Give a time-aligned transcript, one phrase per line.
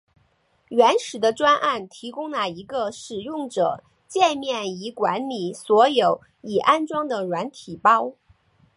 [0.69, 8.15] 原始的专案提供了一个使用者介面以管理所有已安装的软体包。